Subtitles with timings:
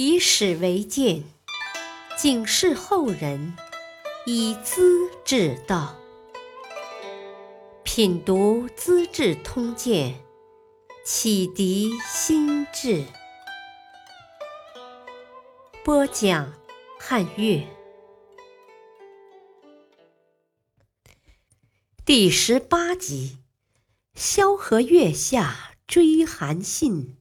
[0.00, 1.24] 以史为鉴，
[2.16, 3.56] 警示后人，
[4.26, 5.96] 以资治道。
[7.82, 10.14] 品读《资治通鉴》，
[11.04, 13.06] 启迪心智。
[15.82, 16.52] 播讲
[17.00, 17.66] 汉乐，
[22.04, 23.38] 第十八集：
[24.14, 27.16] 萧何月下追韩信，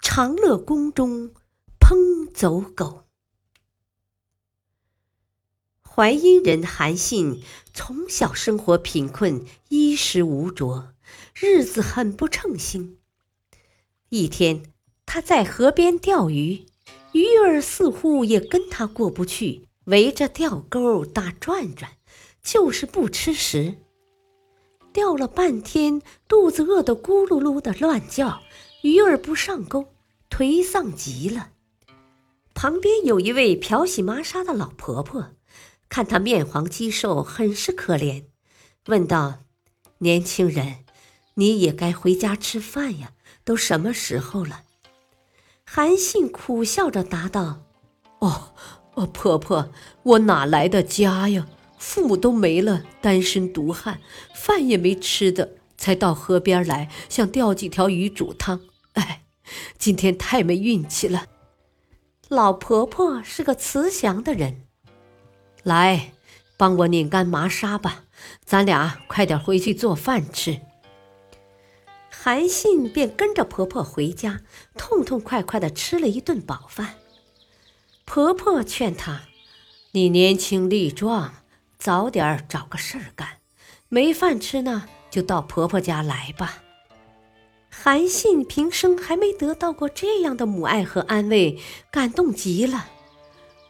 [0.00, 1.32] 长乐宫中
[2.38, 3.02] 走狗。
[5.82, 7.42] 淮阴人韩信
[7.74, 10.94] 从小生活贫困，衣食无着，
[11.34, 13.00] 日子很不称心。
[14.10, 14.72] 一天，
[15.04, 16.64] 他在河边钓鱼。
[17.10, 21.90] 鱼儿似乎也跟他过不去，围着钓钩打转转，
[22.40, 23.78] 就是不吃食。
[24.92, 28.40] 钓了半天，肚子饿得咕噜噜的乱叫，
[28.82, 29.92] 鱼儿不上钩，
[30.30, 31.50] 颓丧极了。
[32.60, 35.28] 旁边有一位漂洗麻纱的老婆婆，
[35.88, 38.24] 看她面黄肌瘦，很是可怜，
[38.86, 39.44] 问道
[39.98, 40.78] ：“年轻人，
[41.34, 43.12] 你也该回家吃饭呀，
[43.44, 44.62] 都什么时候了？”
[45.64, 47.62] 韩信苦笑着答道
[48.18, 48.52] ：“哦，
[48.94, 49.70] 哦，婆婆，
[50.02, 51.46] 我哪来的家呀？
[51.78, 54.00] 父母都没了，单身独汉，
[54.34, 58.60] 饭也没吃的，才到河边来，想钓几条鱼煮汤。
[58.94, 59.22] 哎，
[59.78, 61.26] 今天太没运气了。”
[62.28, 64.66] 老婆婆是个慈祥的人，
[65.62, 66.12] 来，
[66.58, 68.04] 帮我拧干麻纱吧，
[68.44, 70.60] 咱俩快点回去做饭吃。
[72.10, 74.42] 韩信便跟着婆婆回家，
[74.76, 76.96] 痛痛快快的吃了一顿饱饭。
[78.04, 79.22] 婆婆劝他
[79.92, 81.32] ：“你年轻力壮，
[81.78, 83.38] 早点找个事儿干。
[83.88, 86.62] 没饭吃呢，就到婆婆家来吧。”
[87.80, 91.60] 韩信平生还没得到过这样的母爱和安慰，
[91.92, 92.88] 感动极了。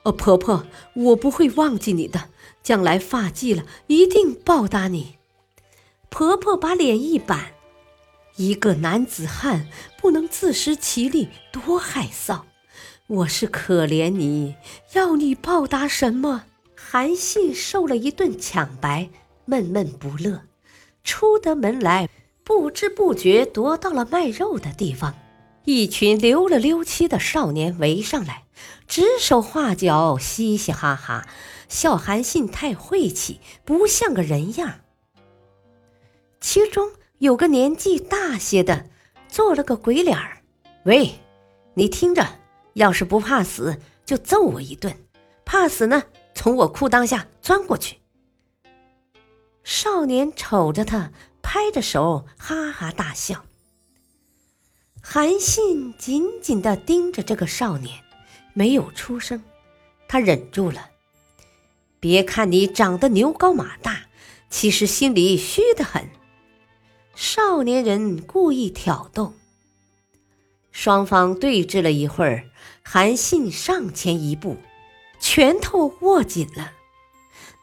[0.03, 2.31] 哦，婆婆，我不会忘记你的，
[2.63, 5.19] 将来发迹了，一定报答你。
[6.09, 7.53] 婆婆把脸一板。
[8.37, 9.69] 一个男子汉
[10.01, 12.41] 不能自食其力，多害臊！
[13.09, 14.55] 我是可怜你，
[14.95, 16.45] 要你报答什么？
[16.75, 19.11] 韩信受了一顿抢白，
[19.45, 20.45] 闷闷不乐。
[21.05, 22.09] 出得门来，
[22.49, 25.15] 不知不觉踱到了卖肉的地方，
[25.67, 28.45] 一群溜了溜漆的少年围上来，
[28.87, 31.29] 指手画脚，嘻嘻哈哈，
[31.69, 34.81] 笑韩信太晦气，不像个人样。
[36.41, 36.93] 其中。
[37.19, 38.87] 有个年纪大些的，
[39.27, 40.39] 做了个鬼脸儿。
[40.85, 41.19] 喂，
[41.75, 42.25] 你听着，
[42.75, 44.93] 要是不怕死，就揍我一顿；
[45.45, 46.05] 怕死呢，
[46.37, 47.99] 从我裤裆下钻过去。
[49.65, 51.11] 少年瞅着他，
[51.43, 53.45] 拍着手，哈哈大笑。
[55.01, 58.01] 韩信紧紧的盯着这个少年，
[58.53, 59.43] 没有出声。
[60.07, 60.91] 他忍住了。
[62.01, 64.07] 别看你长得牛高马大，
[64.51, 66.09] 其实心里虚得很。
[67.15, 69.35] 少年人故意挑逗，
[70.71, 72.45] 双方对峙了一会儿，
[72.83, 74.57] 韩信上前一步，
[75.19, 76.73] 拳头握紧了。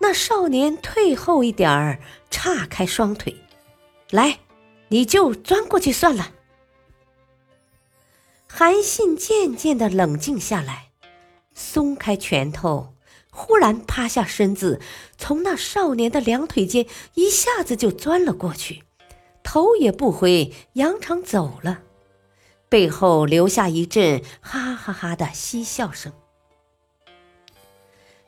[0.02, 2.00] 那少年退后一点儿，
[2.30, 3.36] 岔开双腿，
[4.12, 4.40] 来，
[4.90, 6.32] 你就钻过去算了。
[8.48, 10.92] 韩信渐渐的冷静下来，
[11.54, 12.94] 松开拳头，
[13.30, 14.80] 忽然趴下身子，
[15.18, 18.84] 从那少年的两腿间一下子就钻了过去。
[19.44, 21.82] 头也不回，扬长走了，
[22.70, 26.14] 背后留下一阵哈哈哈的嬉笑声。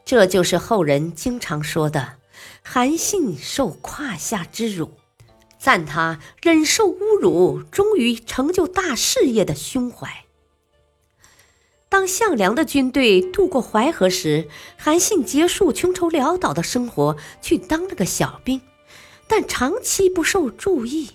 [0.03, 2.17] 这就是后人经常说的
[2.61, 4.91] “韩信受胯下之辱”，
[5.57, 10.25] 赞他忍受侮辱，终于成就大事业的胸怀。
[11.89, 18.61] 当项梁的军队渡过淮河时，韩信结束穷愁潦倒的生活，去当了个小兵。
[19.29, 21.11] 但长期不受注意。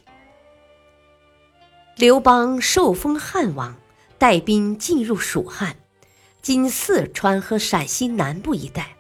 [1.97, 3.77] 刘邦受封汉王，
[4.19, 5.77] 带兵进入蜀汉，
[6.43, 8.97] 今四川和陕西南部一带。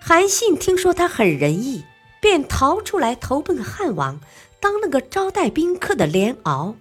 [0.00, 1.84] 韩信听说他很仁义，
[2.26, 4.18] 便逃出来投奔汉王，
[4.58, 6.74] 当了个招待宾客的连敖，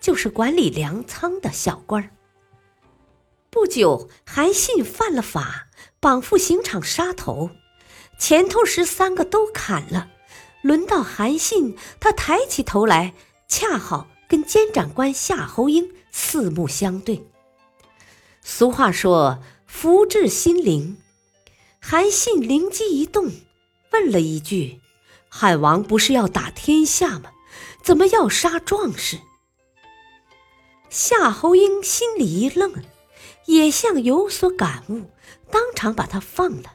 [0.00, 2.08] 就是管理粮仓的小官儿
[3.50, 5.66] 不久，韩信犯了法，
[6.00, 7.50] 绑赴刑场杀头，
[8.18, 10.08] 前头十三个都砍了。
[10.62, 13.12] 轮到韩信，他抬起头来，
[13.46, 17.22] 恰好跟监斩官夏侯婴四目相对。
[18.40, 20.96] 俗话说“福至心灵”，
[21.78, 23.30] 韩信灵机一动，
[23.92, 24.80] 问了一句
[25.28, 27.30] ：“汉王不是要打天下吗？
[27.82, 29.18] 怎么要杀壮士？”
[30.90, 32.72] 夏侯婴心里一愣，
[33.46, 35.10] 也像有所感悟，
[35.50, 36.74] 当场把他放了。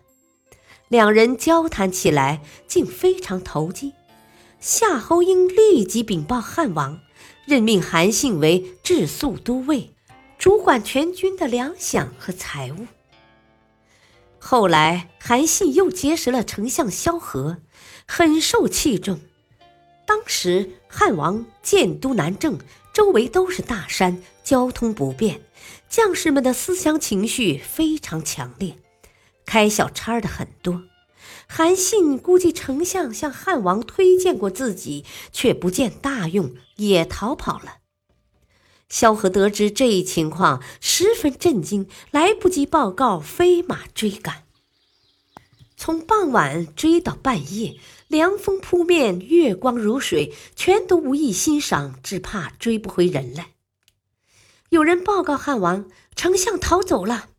[0.87, 3.93] 两人交谈起来，竟非常投机。
[4.59, 7.01] 夏侯婴立即禀报汉王，
[7.45, 9.95] 任命韩信为治粟都尉，
[10.37, 12.85] 主管全军的粮饷和财物。
[14.45, 17.59] 后来，韩信又结识了丞相萧何，
[18.05, 19.21] 很受器重。
[20.05, 22.59] 当时汉王建都南郑，
[22.93, 25.39] 周围都是大山，交通不便，
[25.87, 28.75] 将士们的思想情绪非常强烈，
[29.45, 30.83] 开小差的很多。
[31.47, 37.77] 韩信估计丞相向汉王推荐过自己，却不见大用，也逃跑了。
[38.93, 44.43] 萧何得知这一情况，十分震惊，来不及报告，飞马追赶。
[45.75, 53.53] 从傍晚追到半夜，凉风扑面，月光如水，全都无意欣赏，只怕追不回人来。
[54.69, 57.29] 有人报告汉王，丞相逃走了。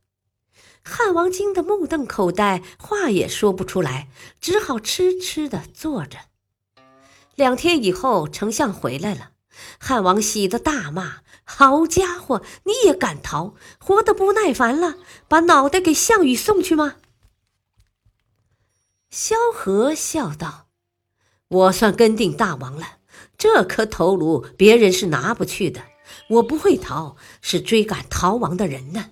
[0.83, 4.09] 汉王惊得目瞪口呆，话也说不出来，
[4.41, 6.19] 只好痴痴的坐着。
[7.37, 9.31] 两天以后，丞相回来了，
[9.79, 13.55] 汉王喜得大骂：“好家伙，你也敢逃？
[13.79, 14.97] 活得不耐烦了，
[15.29, 16.97] 把脑袋给项羽送去吗？”
[19.11, 20.69] 萧何笑道
[21.49, 22.99] ：“我算跟定大王了，
[23.39, 25.83] 这颗头颅别人是拿不去的。
[26.31, 29.11] 我不会逃，是追赶逃亡的人呢。”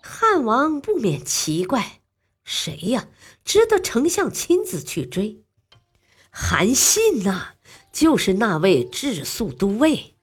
[0.00, 2.00] 汉王不免奇怪
[2.44, 3.08] ：“谁呀？
[3.44, 5.42] 值得丞相亲自去追？”
[6.30, 7.54] 韩信呐，
[7.92, 10.13] 就是那位治粟都尉。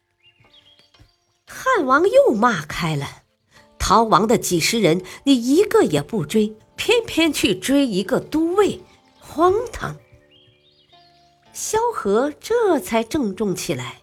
[1.54, 3.24] 汉王又骂开了
[3.78, 8.82] ：“逃亡的几十人，你一个也不追，偏偏去追一个都尉，
[9.20, 9.98] 荒唐！”
[11.52, 13.98] 萧何这才郑重起来：“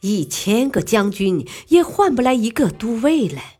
[0.00, 3.58] 一千个将军也换不来一个都尉来。”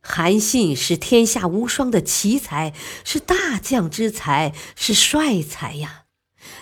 [0.00, 2.72] 韩信是天下无双的奇才，
[3.04, 6.02] 是大将之才，是帅才呀！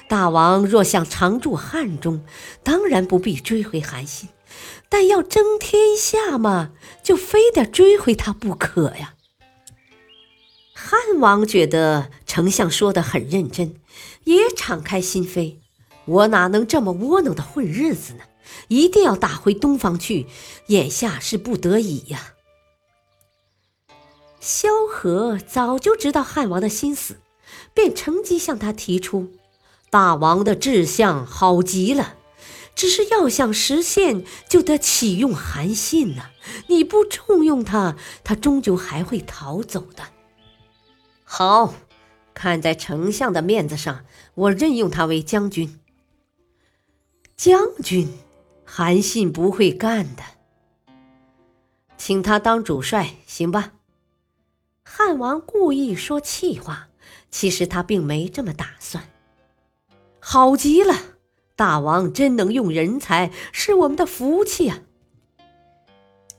[0.08, 2.24] 大王若想常驻汉中，
[2.62, 4.28] 当然不必追回韩信；
[4.88, 6.72] 但要争天下嘛，
[7.02, 9.14] 就非得追回他不可呀！
[10.75, 13.76] 汉王觉得丞相说的很认真，
[14.25, 15.58] 也敞开心扉。
[16.04, 18.25] 我哪能这么窝囊的混日子呢？
[18.69, 20.26] 一定要打回东方去，
[20.66, 22.34] 眼下是不得已呀！
[24.40, 27.20] 萧何早就知道汉王的心思，
[27.72, 29.31] 便乘机向他提出
[29.88, 32.16] ：“大王的志向好极了，
[32.74, 36.30] 只是要想实现，就得启用韩信呐。
[36.66, 40.04] 你不重用他，他终究还会逃走的。”
[41.24, 41.74] 好，
[42.34, 44.04] 看在丞相的面子上，
[44.34, 45.78] 我任用他为将军。
[47.36, 48.12] 将军，
[48.64, 50.22] 韩信不会干的，
[51.96, 53.72] 请他当主帅，行吧？
[54.82, 56.88] 汉王故意说气话，
[57.30, 59.08] 其实他并没这么打算。
[60.20, 60.94] 好极了，
[61.54, 64.81] 大王真能用人才，是我们的福气啊！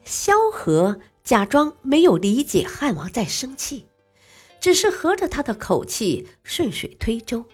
[0.03, 3.87] 萧何假装没有理解汉王在生气，
[4.59, 7.45] 只是合着他的口气顺水推舟。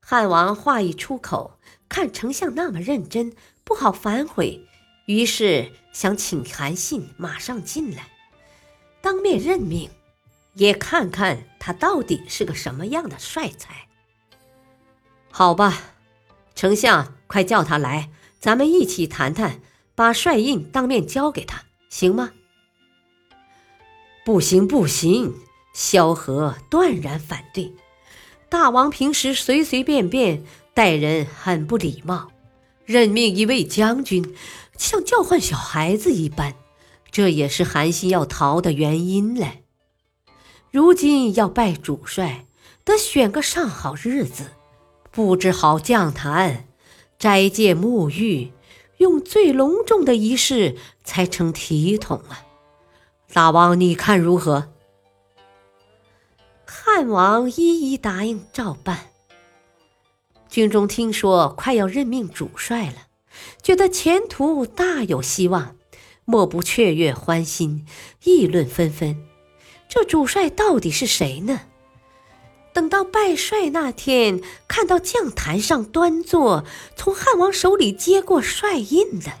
[0.00, 1.58] 汉王话一出口，
[1.88, 3.32] 看丞相那么认真，
[3.64, 4.66] 不好反悔，
[5.06, 8.08] 于是想请韩信马上进来。
[9.00, 9.88] 当面任命，
[10.54, 13.88] 也看看他到底是个什么样的帅才。
[15.36, 15.80] 好吧，
[16.54, 19.60] 丞相，快叫他来，咱们一起谈谈，
[19.96, 22.30] 把帅印当面交给他，行吗？
[24.24, 25.34] 不行，不行！
[25.74, 27.74] 萧何断然反对。
[28.48, 32.30] 大王平时随随便便待人很不礼貌，
[32.84, 34.36] 任命一位将军，
[34.78, 36.54] 像叫唤小孩子一般。
[37.10, 39.64] 这也是韩信要逃的原因嘞。
[40.70, 42.46] 如今要拜主帅，
[42.84, 44.52] 得选个上好日子，
[45.14, 46.66] 布置好将坛，
[47.20, 48.50] 斋戒沐浴，
[48.98, 52.42] 用最隆重的仪式才成体统啊！
[53.32, 54.72] 大王，你看如何？
[56.66, 59.10] 汉王一一答应，照办。
[60.48, 63.06] 军中听说快要任命主帅了，
[63.62, 65.76] 觉得前途大有希望。
[66.24, 67.86] 莫不雀跃欢心，
[68.24, 69.24] 议论纷纷。
[69.88, 71.60] 这主帅到底是谁呢？
[72.74, 76.64] 等到拜帅那天，看到将坛上端坐、
[76.96, 79.32] 从汉王手里接过帅印的，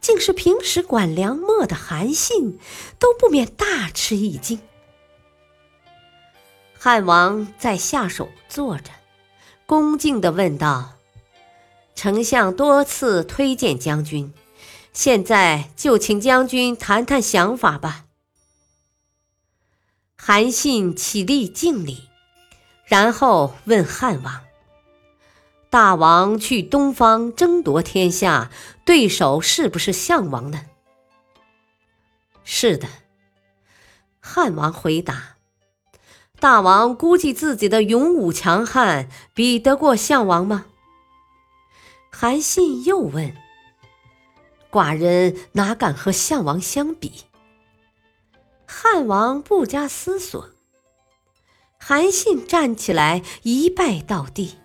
[0.00, 2.58] 竟是平时管粮秣的韩信，
[2.98, 4.58] 都不免大吃一惊。
[6.78, 8.90] 汉王在下手坐着，
[9.66, 10.94] 恭敬地问道
[11.94, 14.32] ：“丞相多次推荐将军。”
[14.92, 18.06] 现在就请将军谈谈想法吧。
[20.16, 22.09] 韩信起立敬礼，
[22.90, 24.40] 然后问汉王
[25.70, 28.50] ：“大王去东方争夺天下，
[28.84, 30.62] 对手是不是项王呢
[32.42, 32.88] ？”“是的。”
[34.18, 35.36] 汉王回答。
[36.40, 40.66] “大王估计自己的勇武强悍，比得过项王吗？”
[42.10, 43.36] 韩信又问。
[44.68, 47.22] 寡人哪敢和项王相比？
[48.66, 50.49] 汉王不加思索，
[51.82, 54.56] 韩信站起来一拜到地，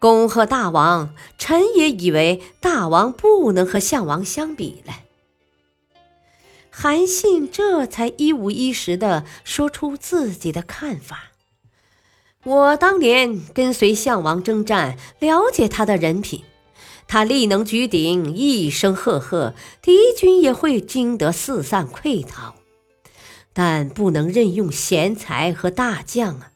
[0.00, 1.14] 恭贺大王！
[1.38, 4.94] 臣也以为大王不能和项王相比了。
[6.70, 11.30] 韩信这才一五一十的说出自己的看法：
[12.42, 16.42] 我当年跟随项王征战，了解他的人品。
[17.06, 22.56] 他力能举鼎，一声赫赫，敌军也会惊得四散溃逃。
[23.54, 26.50] 但不能任用贤才和大将啊，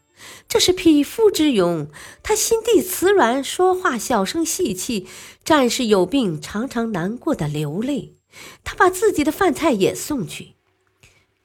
[0.47, 1.89] 这是匹夫之勇。
[2.23, 5.07] 他心地慈软，说话小声细气，
[5.45, 8.17] 战士有病常常难过的流泪。
[8.65, 10.55] 他把自己的饭菜也送去。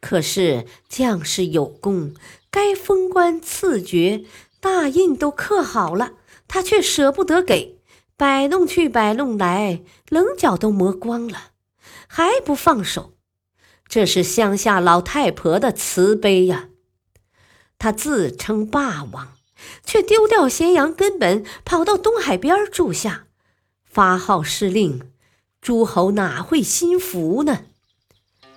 [0.01, 2.13] 可是将士有功，
[2.51, 4.25] 该封官赐爵、
[4.59, 6.13] 大印都刻好了，
[6.47, 7.79] 他却舍不得给。
[8.17, 11.51] 摆弄去，摆弄来，棱角都磨光了，
[12.07, 13.13] 还不放手。
[13.93, 16.67] 这是乡下老太婆的慈悲呀！
[17.77, 19.37] 他自称霸王，
[19.85, 23.25] 却丢掉咸阳根本，跑到东海边住下，
[23.85, 25.11] 发号施令，
[25.61, 27.65] 诸侯哪会心服呢？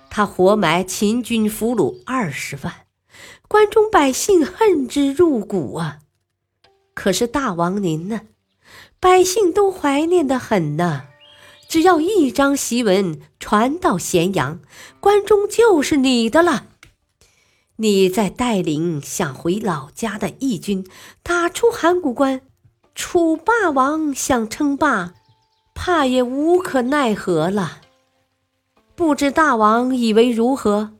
[0.09, 2.87] 他活埋秦军俘虏二十万，
[3.47, 5.99] 关中百姓恨之入骨啊！
[6.95, 8.23] 可是大王您呢？
[8.99, 11.09] 百姓都怀念的很呢，
[11.69, 14.61] 只要一张檄文传到咸阳，
[15.01, 16.67] 关中就是你的了。
[17.77, 20.87] 你再带领想回老家的义军，
[21.23, 22.41] 打出函谷关，
[22.95, 25.13] 楚霸王想称霸，
[25.75, 27.81] 怕也无可奈何了。
[28.95, 30.93] 不知大王以为如何？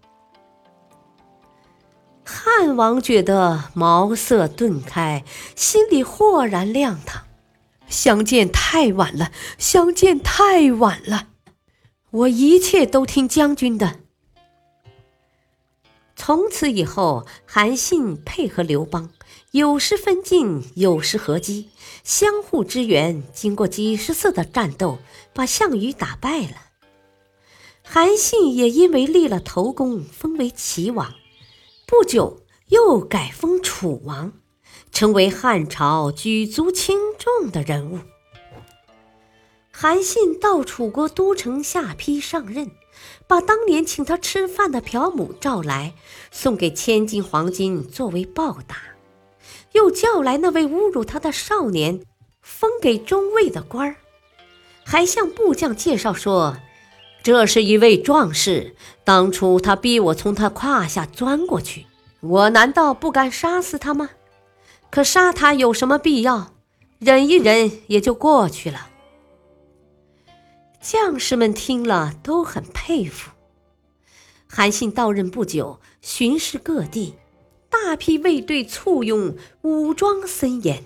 [2.25, 7.26] 汉王觉得茅塞顿开，心里豁然亮堂。
[7.89, 11.29] 相见太晚了，相见太晚了，
[12.11, 14.01] 我一切都听将军的。
[16.15, 19.11] 从此以后，韩信配合刘邦，
[19.53, 21.69] 有时分晋，有时合击，
[22.03, 23.23] 相互支援。
[23.33, 24.99] 经过几十次的战斗，
[25.33, 26.57] 把项羽打败了。
[27.83, 31.15] 韩信也因为立了头功，封为齐王，
[31.87, 34.33] 不久又改封楚王。
[34.97, 37.99] 成为汉朝举足轻重的人物。
[39.71, 42.71] 韩信到楚国都城下邳上任，
[43.27, 45.93] 把当年请他吃饭的朴母召来，
[46.31, 48.79] 送给千金黄金作为报答，
[49.73, 52.01] 又叫来那位侮辱他的少年，
[52.41, 53.97] 封给中尉的官儿，
[54.83, 56.57] 还向部将介绍说
[57.23, 58.75] ：“这是一位壮士，
[59.05, 61.85] 当初他逼我从他胯下钻过去，
[62.21, 64.09] 我难道不敢杀死他吗？”
[64.97, 66.55] 可杀他有什么必要？
[66.99, 68.89] 忍一忍也就过去了。
[70.81, 73.31] 将士们听了都很佩服。
[74.47, 77.15] 韩信到任不久，巡视各地，
[77.69, 80.83] 大批卫队簇拥，武装森严。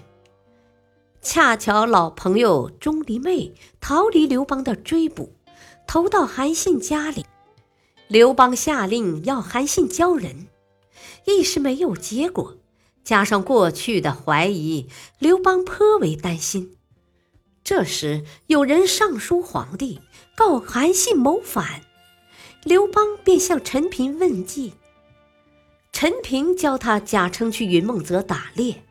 [1.23, 5.33] 恰巧老朋友钟离昧逃离刘邦的追捕，
[5.87, 7.25] 投到韩信家里。
[8.09, 10.49] 刘邦下令要韩信交人，
[11.27, 12.57] 一时没有结果。
[13.03, 14.89] 加上过去的怀疑，
[15.19, 16.77] 刘邦颇为担心。
[17.65, 20.01] 这时有人上书皇帝，
[20.37, 21.83] 告韩信谋反，
[22.65, 24.75] 刘邦便向陈平问计。
[25.93, 28.83] 陈平教他假称去云梦泽打猎，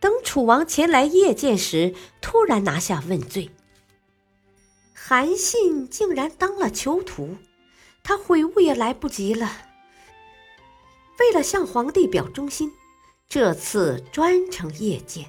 [0.00, 3.50] 等楚王前来谒见时，突然拿下问罪。
[4.92, 7.36] 韩信竟然当了囚徒，
[8.02, 9.50] 他悔悟也来不及了。
[11.18, 12.72] 为了向皇帝表忠心。
[13.32, 15.24] 这次专程夜见，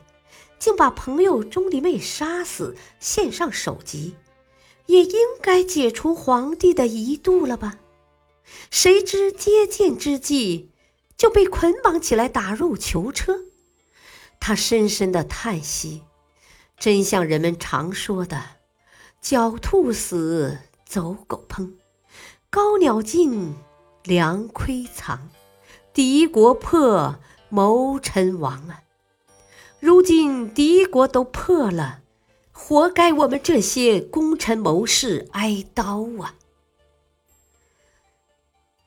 [0.60, 4.14] 竟把朋友钟离昧杀死，献上首级，
[4.88, 7.80] 也应该解除皇帝的疑度了吧？
[8.70, 10.70] 谁知接见之际，
[11.16, 13.40] 就被捆绑起来打入囚车。
[14.38, 16.04] 他深深的叹息，
[16.78, 18.44] 真像人们常说的
[19.24, 21.72] ：“狡兔死，走狗烹；
[22.50, 23.56] 高鸟尽，
[24.04, 25.30] 良亏藏；
[25.94, 27.16] 敌国破。”
[27.54, 28.82] 谋臣亡啊！
[29.80, 32.00] 如今敌国都破了，
[32.52, 36.34] 活该我们这些功臣谋士挨刀啊！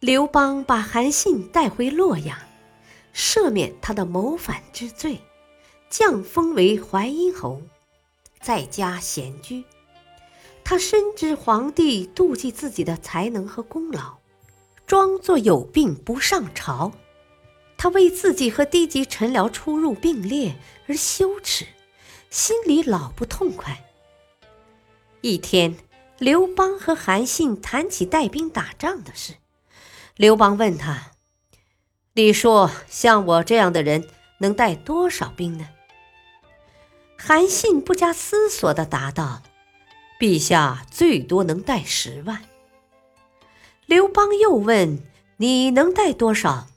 [0.01, 2.37] 刘邦把韩信带回洛阳，
[3.15, 5.21] 赦免他的谋反之罪，
[5.89, 7.63] 降封为淮阴侯，
[8.41, 9.63] 在家闲居。
[10.65, 14.17] 他深知皇帝妒忌自己的才能和功劳，
[14.89, 16.91] 装作有病不上朝。
[17.79, 20.57] 他为自己和低级臣僚出入并列
[20.89, 21.67] 而羞耻，
[22.31, 23.85] 心里老不痛快。
[25.21, 25.77] 一天，
[26.19, 29.35] 刘邦和韩信谈起带兵打仗的事。
[30.17, 31.13] 刘邦问他
[32.15, 35.69] ：“你说像我这样的人能带多少兵呢？”
[37.19, 39.43] 韩信不加思索地答道
[40.21, 42.45] ：“陛下最多能带十万。”
[43.85, 45.03] 刘邦又问
[45.39, 46.69] ：“你能带多少？”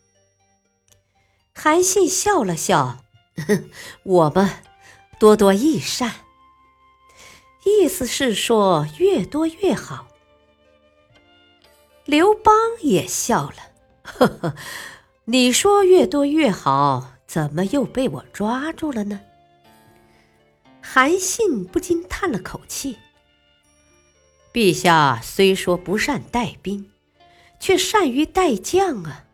[1.62, 3.04] 韩信笑了笑
[4.04, 4.50] ：“我们
[5.20, 6.22] 多多益善，
[7.66, 10.08] 意思是说越多越好。”
[12.08, 13.56] 刘邦也笑了
[14.04, 14.56] ：“呵呵，
[15.26, 19.20] 你说越多越好，怎么又被我抓住了呢？”
[20.82, 22.98] 韩信不禁叹了口气
[24.54, 26.90] ：“陛下虽说不善带兵，
[27.60, 29.26] 却善于带将啊。”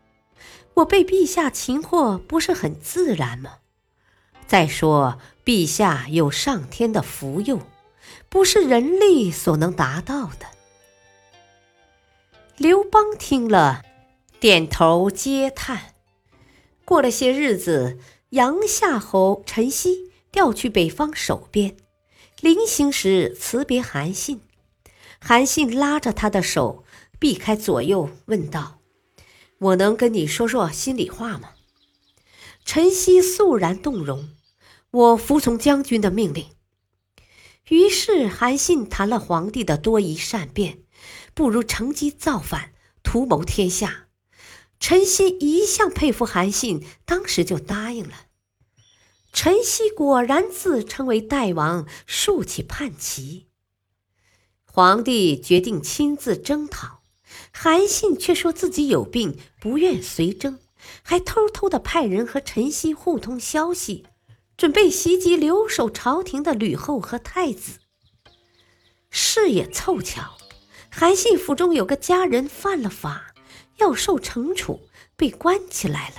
[0.76, 3.58] 我被陛下擒获，不是很自然吗？
[4.46, 7.60] 再说，陛下有上天的福佑，
[8.28, 10.46] 不是人力所能达到的。
[12.58, 13.82] 刘邦听了，
[14.38, 15.94] 点头嗟叹。
[16.84, 17.98] 过了些日子，
[18.30, 21.74] 阳夏侯陈豨调去北方守边，
[22.42, 24.42] 临行时辞别韩信。
[25.18, 26.84] 韩信拉着他的手，
[27.18, 28.75] 避开左右，问道。
[29.58, 31.54] 我能跟你说说心里话吗？
[32.64, 34.28] 陈曦肃然动容，
[34.90, 36.48] 我服从将军的命令。
[37.68, 40.80] 于是韩信谈了皇帝的多疑善变，
[41.34, 44.08] 不如乘机造反，图谋天下。
[44.78, 48.26] 陈曦一向佩服韩信，当时就答应了。
[49.32, 53.46] 陈曦果然自称为代王，竖起叛旗。
[54.64, 56.95] 皇帝决定亲自征讨。
[57.52, 60.58] 韩信却说自己有病，不愿随征，
[61.02, 64.06] 还偷偷的派人和陈豨互通消息，
[64.56, 67.78] 准备袭击留守朝廷的吕后和太子。
[69.10, 70.36] 事也凑巧，
[70.90, 73.34] 韩信府中有个家人犯了法，
[73.78, 76.16] 要受惩处，被关起来了。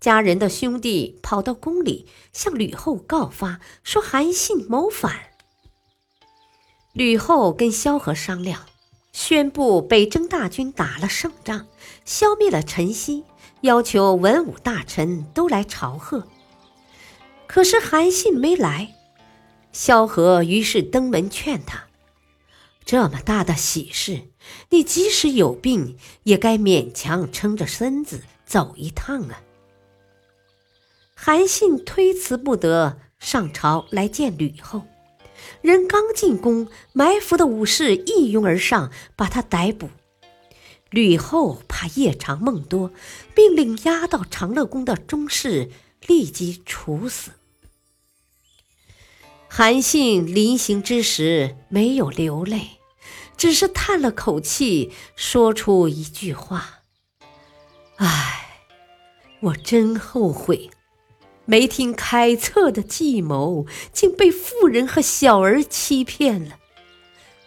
[0.00, 5.30] 家人的兄弟跑到宫里向吕后告发，说韩信谋反。
[6.92, 8.66] 吕后跟萧何商量。
[9.14, 11.68] 宣布北征大军打了胜仗，
[12.04, 13.22] 消灭了陈豨，
[13.60, 16.26] 要求文武大臣都来朝贺。
[17.46, 18.92] 可是韩信没来，
[19.72, 21.84] 萧何于是登门劝他
[22.84, 24.30] ：“这么大的喜事，
[24.70, 29.40] 你即使有病，也该勉强撑着身子走一趟啊。”
[31.14, 34.82] 韩信推辞不得，上朝来见吕后。
[35.62, 39.90] 人刚进宫，埋伏的武士一拥而上，把他逮捕。
[40.90, 42.92] 吕后怕夜长梦多，
[43.34, 45.70] 命令押到长乐宫的中士
[46.06, 47.32] 立即处死。
[49.48, 52.78] 韩信临行之时没有流泪，
[53.36, 56.80] 只是叹了口气，说出一句话
[57.98, 58.60] ：“唉，
[59.40, 60.70] 我真后悔。”
[61.46, 66.58] 没听凯策的计谋，竟被妇人和小儿欺骗了，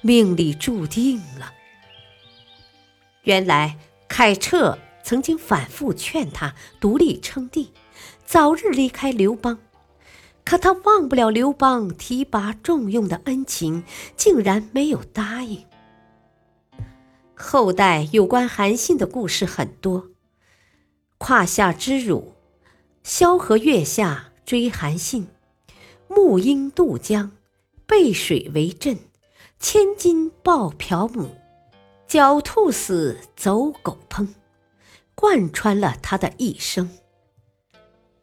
[0.01, 1.53] 命里注定了。
[3.23, 7.73] 原来凯彻曾经反复劝他独立称帝，
[8.25, 9.57] 早日离开刘邦，
[10.45, 13.83] 可他忘不了刘邦提拔重用的恩情，
[14.15, 15.65] 竟然没有答应。
[17.35, 20.07] 后代有关韩信的故事很多，
[21.17, 22.36] 胯下之辱。
[23.09, 25.29] 萧何月下追韩信，
[26.09, 27.31] 木鹰渡江，
[27.85, 28.97] 背水为阵，
[29.61, 31.33] 千金抱朴母，
[32.05, 34.27] 狡兔死，走狗烹，
[35.15, 36.89] 贯穿了他的一生。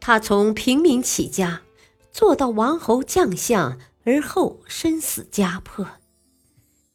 [0.01, 1.63] 他从平民起家，
[2.13, 5.89] 做到王侯将相，而后身死家破，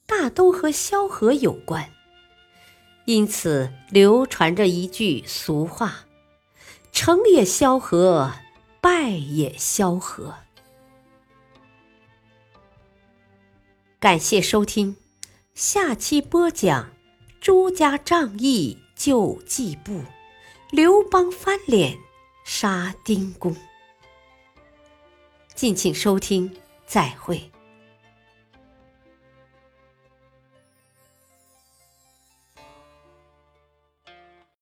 [0.06, 1.90] 大都和萧何有关。
[3.06, 6.06] 因此流传着一句俗话。
[6.92, 8.34] 成也萧何，
[8.82, 10.36] 败也萧何。
[14.00, 14.96] 感谢收听，
[15.54, 16.92] 下期播讲
[17.42, 20.02] 朱家仗义救季布，
[20.72, 21.98] 刘邦翻脸
[22.46, 23.56] 杀丁公。
[25.56, 27.49] 敬请收听，再会。